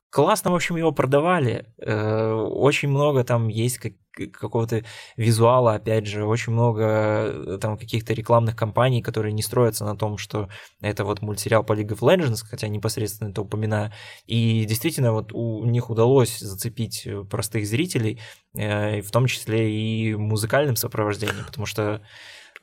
[0.09, 1.67] классно, в общем, его продавали.
[1.77, 3.93] Э, очень много там есть как,
[4.27, 4.83] какого-то
[5.17, 10.17] визуала, опять же, очень много э, там каких-то рекламных кампаний, которые не строятся на том,
[10.17, 10.49] что
[10.81, 13.91] это вот мультсериал по League of Legends, хотя непосредственно это упоминаю.
[14.25, 18.19] И действительно, вот у них удалось зацепить простых зрителей,
[18.55, 22.01] э, в том числе и музыкальным сопровождением, потому что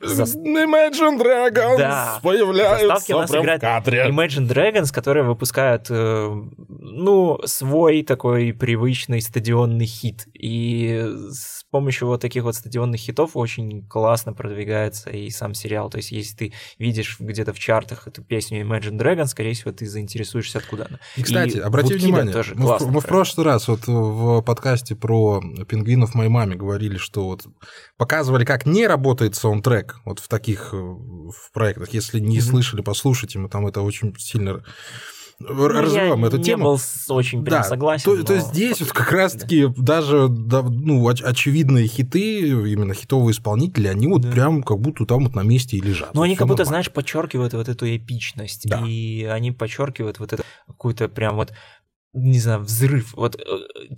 [0.01, 0.25] за...
[0.25, 2.21] Imagine Dragons да.
[2.23, 4.07] появляются у нас прям в кадре.
[4.09, 10.27] Imagine Dragons, которые выпускают, э, ну, свой такой привычный стадионный хит.
[10.35, 15.89] И с помощью вот таких вот стадионных хитов очень классно продвигается и сам сериал.
[15.89, 19.87] То есть, если ты видишь где-то в чартах эту песню Imagine Dragons, скорее всего, ты
[19.87, 20.99] заинтересуешься, откуда она.
[21.17, 24.95] И, кстати, и обрати внимание, тоже мы, в, мы в прошлый раз вот в подкасте
[24.95, 27.47] про пингвинов моей маме говорили, что вот
[27.97, 31.93] показывали, как не работает саундтрек трек вот в таких э, в проектах.
[31.93, 32.41] Если не mm-hmm.
[32.41, 34.63] слышали, послушайте, мы там это очень сильно
[35.39, 36.65] ну, развиваем я эту не тему.
[36.65, 36.79] был
[37.11, 38.05] очень прям да, согласен.
[38.05, 38.25] То, но...
[38.25, 44.07] то здесь вот как раз-таки даже да, ну, оч- очевидные хиты, именно хитовые исполнители, они
[44.07, 44.31] вот да.
[44.31, 46.15] прям как будто там вот на месте и лежат.
[46.15, 48.67] Ну, они как будто, знаешь, подчеркивают вот эту эпичность.
[48.67, 48.83] Да.
[48.87, 51.53] И они подчеркивают вот это какую-то прям вот
[52.17, 53.13] не знаю, взрыв.
[53.15, 53.41] Вот, э,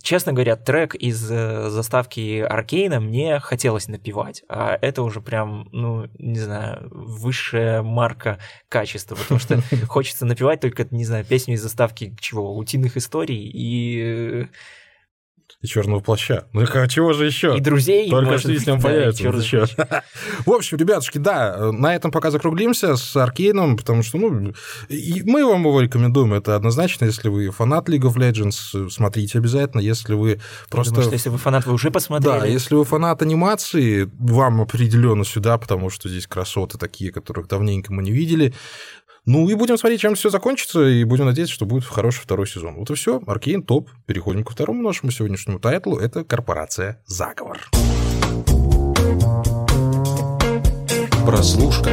[0.02, 6.08] честно говоря, трек из э, заставки Аркейна мне хотелось напевать, а это уже прям, ну,
[6.18, 12.14] не знаю, высшая марка качества, потому что хочется напевать только, не знаю, песню из заставки
[12.20, 14.46] чего, утиных историй и э,
[15.60, 16.46] и черного плаща.
[16.52, 17.56] Ну а чего же еще?
[17.56, 18.08] И друзей.
[18.10, 19.28] Только что если он да, появится.
[19.28, 19.66] Еще.
[20.46, 24.54] В общем, ребятушки, да, на этом пока закруглимся с Аркейном, потому что, ну,
[24.88, 26.34] мы вам его рекомендуем.
[26.34, 29.80] Это однозначно, если вы фанат League of Legends, смотрите обязательно.
[29.80, 30.94] Если вы просто...
[30.94, 32.38] Думаю, что если вы фанат, вы уже посмотрели.
[32.38, 37.92] Да, если вы фанат анимации, вам определенно сюда, потому что здесь красоты такие, которых давненько
[37.92, 38.54] мы не видели.
[39.30, 42.76] Ну и будем смотреть, чем все закончится, и будем надеяться, что будет хороший второй сезон.
[42.76, 43.20] Вот и все.
[43.26, 43.90] Аркейн топ.
[44.06, 45.98] Переходим ко второму нашему сегодняшнему тайтлу.
[45.98, 47.68] Это корпорация Заговор.
[51.26, 51.90] Прослушка.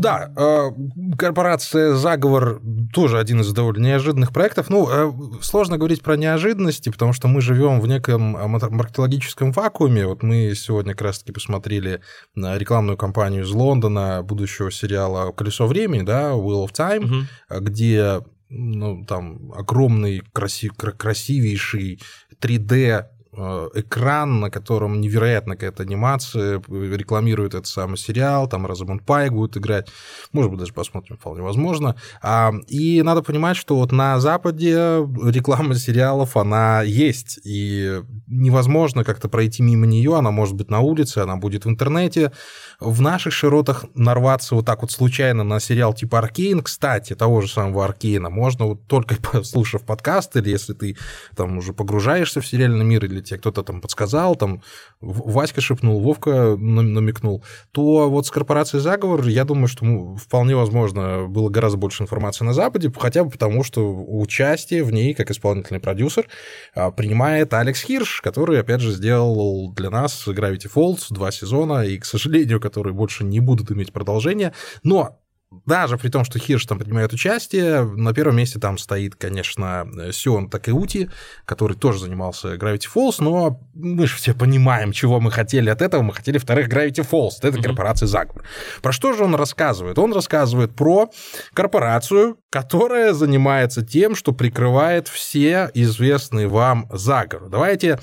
[0.00, 0.70] Да, э,
[1.18, 2.60] корпорация «Заговор»
[2.92, 4.70] тоже один из довольно неожиданных проектов.
[4.70, 10.06] Ну, э, сложно говорить про неожиданности, потому что мы живем в неком маркетологическом вакууме.
[10.06, 12.00] Вот мы сегодня как раз-таки посмотрели
[12.34, 17.64] рекламную кампанию из Лондона будущего сериала «Колесо времени», да, «Wheel of Time», угу.
[17.64, 22.00] где ну, там огромный, красив, красивейший
[22.40, 29.32] 3D Э, экран, на котором невероятно какая-то анимация, рекламирует этот самый сериал, там Розамонд Пайк
[29.32, 29.88] будет играть,
[30.32, 31.96] может быть, даже посмотрим, вполне возможно.
[32.22, 39.28] А, и надо понимать, что вот на Западе реклама сериалов, она есть, и невозможно как-то
[39.28, 42.32] пройти мимо нее, она может быть на улице, она будет в интернете.
[42.80, 47.48] В наших широтах нарваться вот так вот случайно на сериал типа Аркейн, кстати, того же
[47.48, 50.96] самого Аркейна, можно вот только послушав подкаст, или если ты
[51.36, 54.62] там уже погружаешься в сериальный мир, или тебе кто-то там подсказал, там
[55.00, 61.26] Васька шепнул, Вовка намекнул, то вот с корпорацией «Заговор» я думаю, что ну, вполне возможно
[61.26, 65.80] было гораздо больше информации на Западе, хотя бы потому, что участие в ней, как исполнительный
[65.80, 66.28] продюсер,
[66.74, 71.98] а, принимает Алекс Хирш, который, опять же, сделал для нас Gravity Falls два сезона, и,
[71.98, 74.54] к сожалению, которые больше не будут иметь продолжения.
[74.82, 75.20] Но
[75.66, 80.48] даже при том, что Хирш там принимает участие, на первом месте там стоит, конечно, Сион
[80.48, 81.10] Такеути,
[81.44, 86.02] который тоже занимался Gravity Falls, но мы же все понимаем, чего мы хотели от этого.
[86.02, 87.62] Мы хотели вторых Gravity Falls, это mm-hmm.
[87.64, 88.44] корпорация заговор.
[88.80, 89.98] Про что же он рассказывает?
[89.98, 91.10] Он рассказывает про
[91.52, 97.50] корпорацию, которая занимается тем, что прикрывает все известные вам заговоры.
[97.50, 97.98] Давайте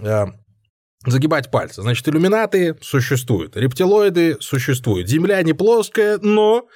[0.00, 0.26] э,
[1.06, 1.82] загибать пальцы.
[1.82, 6.66] Значит, иллюминаты существуют, рептилоиды существуют, Земля не плоская, но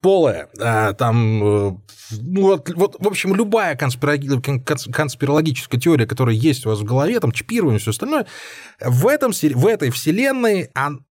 [0.00, 0.48] полая.
[0.60, 1.76] А, там, э,
[2.20, 7.32] ну, вот, вот, в общем, любая конспирологическая теория, которая есть у вас в голове, там,
[7.32, 8.26] чипирование, все остальное,
[8.80, 10.70] в, этом, в этой вселенной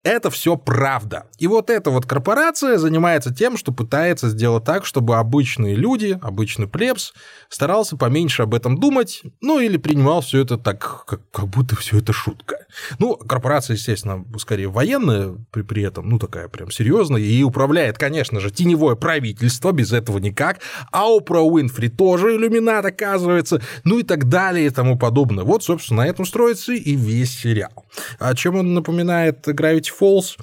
[0.06, 1.26] это все правда.
[1.40, 6.68] И вот эта вот корпорация занимается тем, что пытается сделать так, чтобы обычные люди, обычный
[6.68, 7.14] плебс,
[7.50, 11.98] старался поменьше об этом думать, ну или принимал все это так, как, как будто все
[11.98, 12.68] это шутка.
[13.00, 18.40] Ну, корпорация, естественно, скорее военная при, при этом, ну такая прям серьезная, и управляет, конечно
[18.40, 20.60] же, теневое правительство, без этого никак,
[20.92, 25.44] а Опра Уинфри тоже иллюминат, оказывается, ну и так далее и тому подобное.
[25.44, 27.86] Вот, собственно, на этом строится и весь сериал.
[28.20, 30.38] О чем он напоминает Gravity Falls?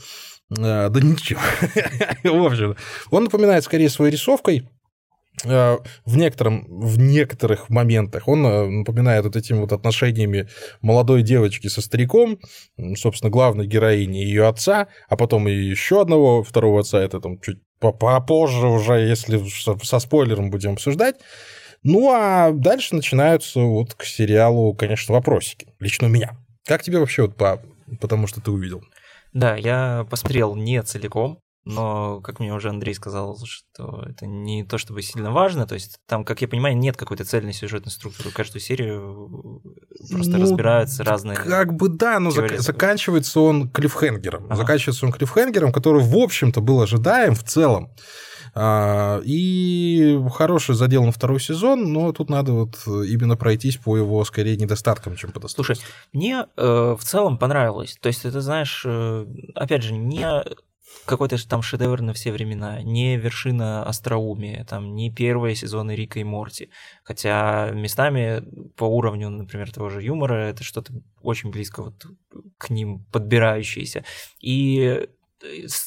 [0.59, 1.41] Э, да ничего.
[2.25, 2.77] В общем,
[3.11, 4.69] он напоминает скорее своей рисовкой,
[5.45, 10.49] э, в, некотором, в некоторых моментах он э, напоминает вот этими вот отношениями
[10.81, 12.39] молодой девочки со стариком,
[12.97, 17.59] собственно, главной героини ее отца, а потом и еще одного второго отца, это там чуть
[17.81, 19.43] попозже уже, если
[19.83, 21.17] со спойлером будем обсуждать.
[21.83, 25.67] Ну, а дальше начинаются вот к сериалу, конечно, вопросики.
[25.81, 26.37] Лично у меня.
[26.65, 27.61] Как тебе вообще вот по...
[28.01, 28.85] потому что ты увидел?
[29.33, 34.79] Да, я посмотрел не целиком, но, как мне уже Андрей сказал, что это не то
[34.79, 38.31] чтобы сильно важно, то есть там, как я понимаю, нет какой-то цельной сюжетной структуры.
[38.31, 39.63] Каждую серию
[40.11, 41.37] просто ну, разбираются разные...
[41.37, 44.47] Как бы да, но зак- заканчивается он клиффхенгером.
[44.47, 44.57] Ага.
[44.57, 47.93] Заканчивается он клиффхенгером, который, в общем-то, был ожидаем в целом.
[48.55, 54.25] А, и хороший задел на второй сезон, но тут надо вот именно пройтись по его
[54.25, 55.75] скорее недостаткам, чем по достоинству.
[55.75, 57.97] Слушай, мне э, в целом понравилось.
[58.01, 60.27] То есть, это, знаешь, э, опять же, не
[61.05, 66.25] какой-то там шедевр на все времена, не вершина остроумия, там не первые сезоны Рика и
[66.25, 66.71] Морти.
[67.03, 68.45] Хотя местами
[68.77, 72.07] по уровню, например, того же юмора, это что-то очень близко вот
[72.59, 74.05] к ним подбирающееся.
[74.41, 75.09] И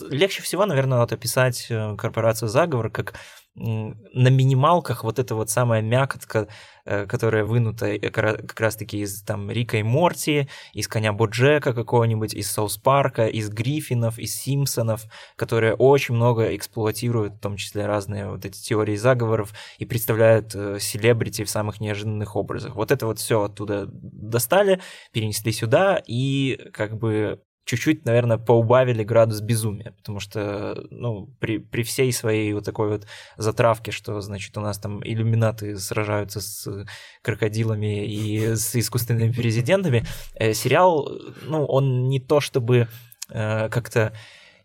[0.10, 3.16] легче всего, наверное, вот описать э, корпорацию заговор как
[3.58, 6.50] на минималках вот эта вот самая мякотка,
[6.84, 12.34] э, которая вынута э, как раз-таки из там Рика и Морти, из Коня Боджека какого-нибудь,
[12.34, 15.04] из Соус Парка, из Гриффинов, из Симпсонов,
[15.38, 21.46] которые очень много эксплуатируют, в том числе разные вот эти теории заговоров и представляют селебрити
[21.46, 22.76] в самых неожиданных образах.
[22.76, 24.82] Вот это вот все оттуда достали,
[25.14, 31.84] перенесли сюда и как бы чуть-чуть, наверное, поубавили градус безумия, потому что, ну, при, при
[31.84, 36.86] всей своей вот такой вот затравке, что, значит, у нас там иллюминаты сражаются с
[37.24, 41.10] крокодилами и с искусственными президентами, э, сериал,
[41.42, 42.88] ну, он не то чтобы
[43.30, 44.14] э, как-то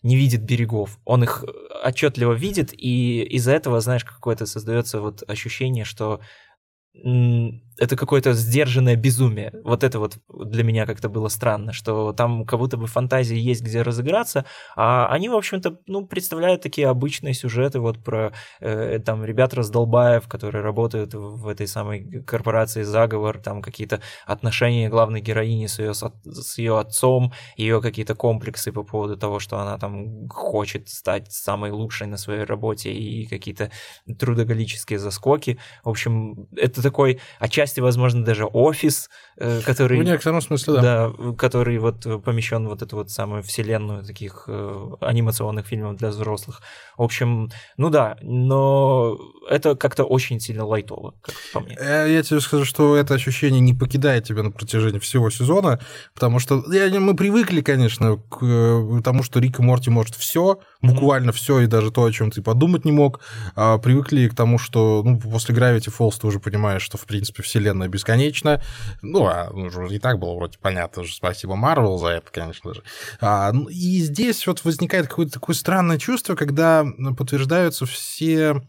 [0.03, 1.45] не видит берегов, он их
[1.83, 6.21] отчетливо видит, и из-за этого, знаешь, какое-то создается вот ощущение, что
[7.81, 9.53] это какое-то сдержанное безумие.
[9.65, 13.81] Вот это вот для меня как-то было странно, что там будто бы фантазии есть где
[13.81, 14.45] разыграться,
[14.77, 20.29] а они, в общем-то, ну, представляют такие обычные сюжеты вот про э, там ребят раздолбаев,
[20.29, 26.59] которые работают в этой самой корпорации «Заговор», там какие-то отношения главной героини с ее, с
[26.59, 32.09] ее отцом, ее какие-то комплексы по поводу того, что она там хочет стать самой лучшей
[32.09, 33.71] на своей работе и какие-то
[34.19, 35.59] трудоголические заскоки.
[35.83, 40.01] В общем, это такой отчасти части, возможно, даже офис, э, который...
[40.01, 40.81] В некотором смысле, да.
[40.81, 46.63] Да, который вот помещен вот эту вот самую вселенную таких э, анимационных фильмов для взрослых.
[46.97, 51.77] В общем, ну да, но это как-то очень сильно лайтово, как по мне.
[51.81, 55.79] Э, я тебе скажу, что это ощущение не покидает тебя на протяжении всего сезона,
[56.15, 61.61] потому что мы привыкли, конечно, к тому, что Рик и Морти может все, буквально все,
[61.61, 63.21] и даже то, о чем ты подумать не мог.
[63.55, 67.43] А привыкли к тому, что ну, после Gravity Falls ты уже понимаешь, что, в принципе,
[67.61, 68.63] вселенная бесконечна.
[69.03, 72.75] Ну, а ну, уже и так было вроде понятно, же спасибо Марвел за это, конечно
[72.75, 72.83] же.
[73.21, 76.85] А, ну, и здесь вот возникает какое-то такое странное чувство, когда
[77.17, 78.63] подтверждаются все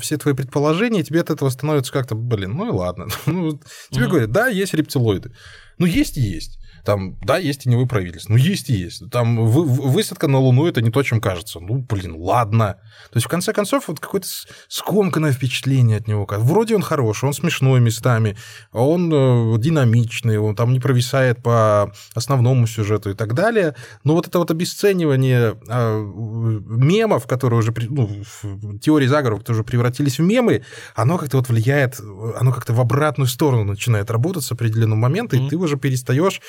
[0.00, 3.08] все твои предположения, тебе от этого становится как-то, блин, ну и ладно.
[3.26, 4.08] ну, тебе mm-hmm.
[4.08, 5.34] говорят, да, есть рептилоиды.
[5.78, 6.60] Ну, есть и есть.
[6.84, 8.32] Там, да, есть теневые правительства.
[8.32, 9.08] Ну, есть и есть.
[9.10, 11.60] Там вы, высадка на Луну это не то, чем кажется.
[11.60, 12.78] Ну, блин, ладно.
[13.10, 14.26] То есть, в конце концов, вот какое-то
[14.68, 16.26] скомканное впечатление от него.
[16.28, 18.36] Вроде он хороший, он смешной местами,
[18.72, 23.76] он э, динамичный, он там не провисает по основному сюжету и так далее.
[24.02, 29.64] Но вот это вот обесценивание э, мемов, которые уже, ну, в теории заговоров, которые уже
[29.64, 30.64] превратились в мемы,
[30.96, 35.46] оно как-то вот влияет, оно как-то в обратную сторону начинает работать с определенного момента, mm-hmm.
[35.46, 36.40] и ты уже перестаешь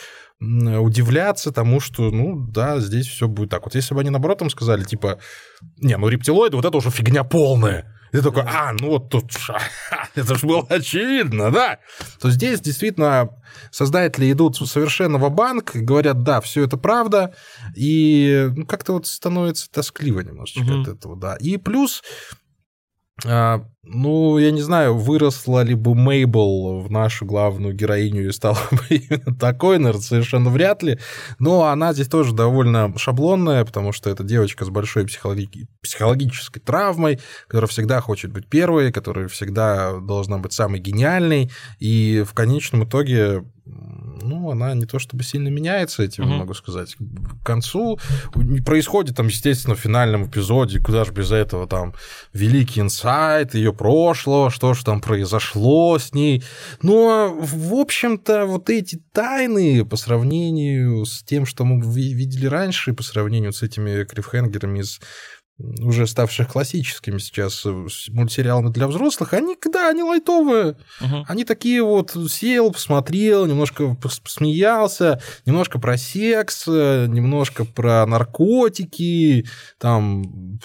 [0.43, 3.63] удивляться тому, что, ну, да, здесь все будет так.
[3.63, 5.19] Вот если бы они наоборот там сказали, типа,
[5.77, 7.93] не, ну, рептилоиды, вот это уже фигня полная.
[8.11, 9.31] И ты такой, а, ну вот тут,
[10.15, 11.79] это же было очевидно, да?
[12.21, 13.29] То здесь действительно
[13.71, 17.33] создатели идут совершенно в банк говорят, да, все это правда,
[17.75, 20.81] и ну, как-то вот становится тоскливо немножечко угу.
[20.81, 21.37] от этого, да.
[21.37, 22.03] И плюс
[23.25, 28.57] а, ну, я не знаю, выросла ли бы Мейбл в нашу главную героиню и стала
[28.71, 30.99] бы именно такой, наверное, совершенно вряд ли.
[31.38, 37.19] Но она здесь тоже довольно шаблонная, потому что это девочка с большой психологи- психологической травмой,
[37.47, 41.51] которая всегда хочет быть первой, которая всегда должна быть самой гениальной.
[41.79, 46.34] И в конечном итоге ну, она не то чтобы сильно меняется, этим угу.
[46.34, 46.95] могу сказать.
[46.95, 47.99] К концу
[48.65, 51.93] происходит там, естественно, в финальном эпизоде, куда же без этого там
[52.34, 56.43] великий инсайт ее прошлого, что же там произошло с ней.
[56.82, 63.03] Но, в общем-то, вот эти тайны по сравнению с тем, что мы видели раньше, по
[63.03, 64.99] сравнению с этими крифхенгерами из
[65.60, 70.78] уже ставших классическими сейчас э, мультсериалами для взрослых, они, да, они лайтовые.
[70.99, 71.26] Угу.
[71.28, 79.45] Они такие вот, сел, посмотрел, немножко посмеялся, немножко про секс, э, немножко про наркотики,
[79.78, 80.60] там,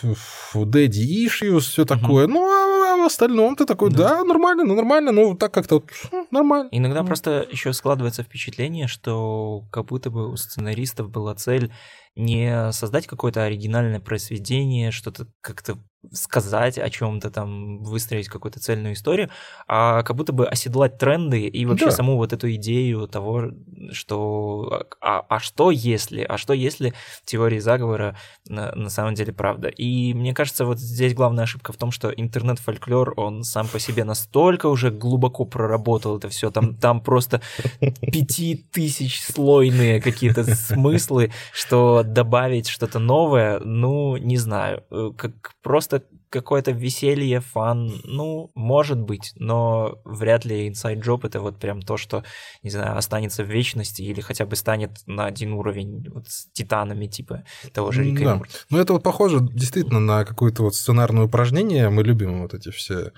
[0.55, 2.25] daddy issues, все такое.
[2.25, 2.33] Угу.
[2.33, 5.83] Ну, а, а в остальном ты такой, да, да нормально, ну, нормально, ну, так как-то
[6.31, 6.69] нормально.
[6.73, 7.07] Иногда ну.
[7.07, 11.71] просто еще складывается впечатление, что как будто бы у сценаристов была цель
[12.19, 15.79] не создать какое-то оригинальное произведение, что-то как-то
[16.13, 19.31] сказать о чем-то там, выстроить какую-то цельную историю,
[19.67, 21.91] а как будто бы оседлать тренды и вообще да.
[21.91, 23.51] саму вот эту идею того,
[23.91, 26.95] что а, а что если, а что если
[27.25, 28.17] теории заговора
[28.49, 29.69] на, на самом деле правда.
[29.69, 34.05] И мне кажется, вот здесь главная ошибка в том, что интернет-фольклор, он сам по себе
[34.05, 37.43] настолько уже глубоко проработал это все, там, там просто
[37.81, 45.98] пяти тысяч слойные какие-то смыслы, что добавить что-то новое, ну, не знаю, э, как просто
[46.31, 51.97] какое-то веселье, фан, ну, может быть, но вряд ли Inside Job это вот прям то,
[51.97, 52.25] что,
[52.63, 57.07] не знаю, останется в вечности или хотя бы станет на один уровень вот с титанами
[57.07, 58.43] типа того же Рика да.
[58.71, 61.89] Ну, это вот похоже действительно на какое-то вот сценарное упражнение.
[61.89, 63.13] Мы любим вот эти все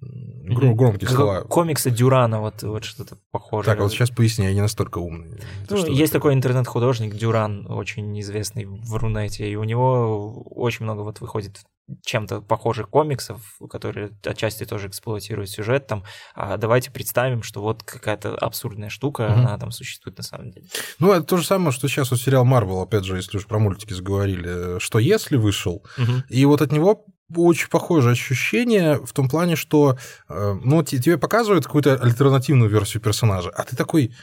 [0.00, 1.42] Гром, громкие слова.
[1.42, 3.72] Комиксы Дюрана, вот, вот что-то похожее.
[3.72, 5.40] Так, вот сейчас поясни, я не настолько умный.
[5.70, 6.08] Ну, есть такое?
[6.08, 11.60] такой интернет-художник Дюран, очень известный в Рунете, и у него очень много вот выходит
[12.02, 16.04] чем-то похожих комиксов, которые отчасти тоже эксплуатируют сюжет там,
[16.34, 19.40] а давайте представим, что вот какая-то абсурдная штука, угу.
[19.40, 20.66] она там существует на самом деле.
[20.98, 23.58] Ну, это то же самое, что сейчас вот сериал Марвел, опять же, если уж про
[23.58, 26.12] мультики заговорили, что если вышел, угу.
[26.28, 27.04] и вот от него
[27.34, 33.50] очень похожее ощущение в том плане, что э, ну, тебе показывают какую-то альтернативную версию персонажа,
[33.50, 34.14] а ты такой,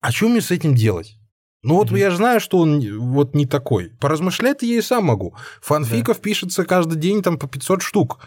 [0.00, 1.16] а что мне с этим делать?
[1.62, 1.98] Ну вот mm-hmm.
[1.98, 3.90] я знаю, что он вот не такой.
[4.00, 5.34] Поразмышлять я и сам могу.
[5.60, 6.22] Фанфиков да.
[6.22, 8.20] пишется каждый день там по 500 штук.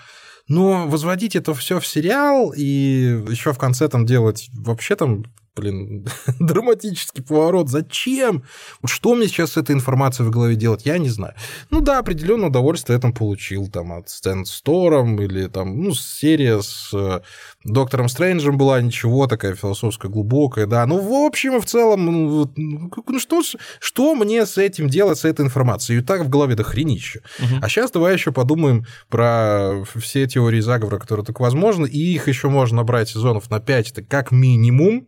[0.48, 5.24] Но возводить это все в сериал и еще в конце там делать вообще там
[5.56, 6.08] блин,
[6.40, 7.70] драматический поворот.
[7.70, 8.44] Зачем?
[8.82, 11.34] Вот что мне сейчас с этой информацией в голове делать, я не знаю.
[11.70, 16.62] Ну да, определенное удовольствие я там получил там от Стэн Стором или там, ну, серия
[16.62, 17.22] с э,
[17.64, 20.86] Доктором Стрэнджем была ничего, такая философская, глубокая, да.
[20.86, 23.42] Ну, в общем и в целом, ну, ну что,
[23.80, 26.00] что мне с этим делать, с этой информацией?
[26.00, 27.22] И так в голове до хренища.
[27.40, 27.56] Угу.
[27.62, 32.50] А сейчас давай еще подумаем про все теории заговора, которые только возможны, и их еще
[32.50, 35.08] можно набрать сезонов на 5, это как минимум.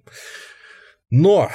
[1.16, 1.52] Но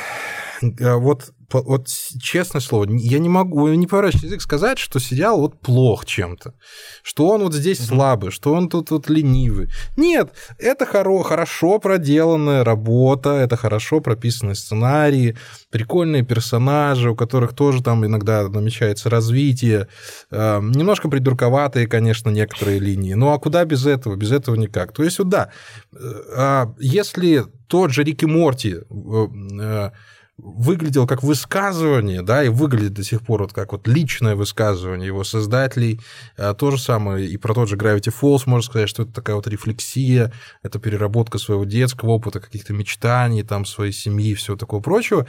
[0.63, 1.88] э, вот вот
[2.20, 6.55] честное слово, я не могу, не поворачивать язык сказать, что сериал вот плох чем-то,
[7.03, 9.68] что он вот здесь mm слабый, что он тут вот ленивый.
[9.96, 15.36] Нет, это хоро хорошо проделанная работа, это хорошо прописанный сценарий,
[15.70, 19.88] прикольные персонажи, у которых тоже там иногда намечается развитие,
[20.30, 23.14] э, немножко придурковатые, конечно, некоторые линии.
[23.14, 24.16] Ну а куда без этого?
[24.16, 24.92] Без этого никак.
[24.92, 25.51] То есть вот да,
[25.92, 25.96] э,
[26.36, 29.90] а если тот же Рики Морти э,
[30.39, 35.24] выглядел как высказывание, да, и выглядит до сих пор вот как вот личное высказывание его
[35.24, 36.01] создателей.
[36.36, 39.36] А, то же самое и про тот же Gravity Falls можно сказать, что это такая
[39.36, 40.32] вот рефлексия,
[40.62, 45.26] это переработка своего детского опыта, каких-то мечтаний, там, своей семьи и всего такого прочего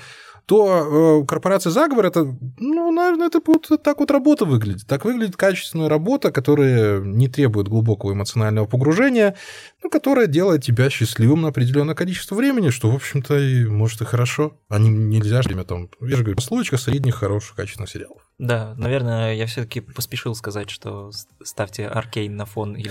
[0.50, 4.88] то э, корпорация заговор это, ну, наверное, это вот так вот работа выглядит.
[4.88, 9.36] Так выглядит качественная работа, которая не требует глубокого эмоционального погружения,
[9.84, 14.06] но которая делает тебя счастливым на определенное количество времени, что, в общем-то, и может и
[14.06, 14.58] хорошо.
[14.70, 18.24] А не, нельзя же время там, я же говорю, случка средних, хороших, качественных сериалов.
[18.40, 21.12] Да, наверное, я все-таки поспешил сказать, что
[21.44, 22.90] ставьте Аркейн на фон или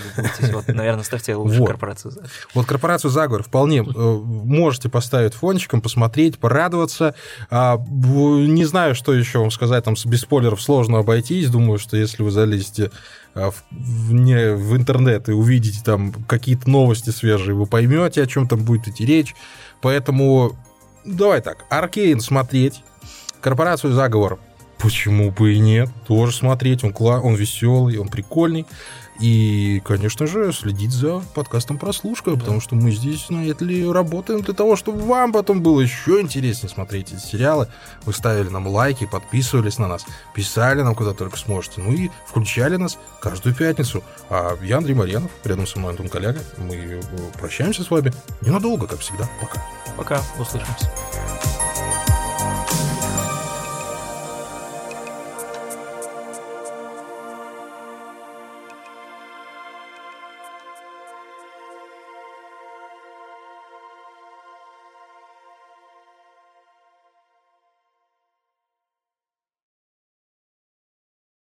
[0.53, 1.69] вот, наверное, ставьте лучше вот.
[1.69, 2.31] корпорацию Заговор.
[2.53, 7.15] Вот корпорацию Заговор вполне э, можете поставить фончиком, посмотреть, порадоваться.
[7.51, 11.49] А, не знаю, что еще вам сказать, там без спойлеров сложно обойтись.
[11.49, 12.91] Думаю, что если вы залезете
[13.35, 18.47] а, в, не, в интернет и увидите там какие-то новости свежие, вы поймете, о чем
[18.47, 19.35] там будет идти речь.
[19.81, 20.57] Поэтому
[21.05, 22.83] давай так, Аркейн смотреть,
[23.41, 24.39] корпорацию Заговор
[24.79, 25.91] Почему бы и нет?
[26.07, 27.21] Тоже смотреть, он, кла...
[27.21, 28.65] он веселый, он прикольный.
[29.21, 32.39] И, конечно же, следить за подкастом «Прослушка», да.
[32.39, 36.71] потому что мы здесь, знаете ли, работаем для того, чтобы вам потом было еще интереснее
[36.71, 37.69] смотреть эти сериалы.
[38.05, 42.77] Вы ставили нам лайки, подписывались на нас, писали нам куда только сможете, ну и включали
[42.77, 44.05] нас каждую пятницу.
[44.31, 46.41] А я Андрей Марьянов, рядом со мной Антон Коляга.
[46.59, 47.01] Мы
[47.41, 49.29] прощаемся с вами ненадолго, как всегда.
[49.41, 49.65] Пока.
[49.97, 50.89] Пока, услышимся.